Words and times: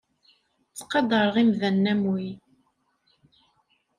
Ttqadareɣ 0.69 1.35
imdanen 1.41 1.91
am 1.91 2.01
wi. 2.11 2.29